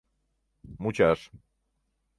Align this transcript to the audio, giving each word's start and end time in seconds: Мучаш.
Мучаш. 0.85 1.19